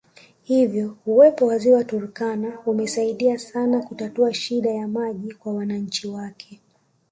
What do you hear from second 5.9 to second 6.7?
wake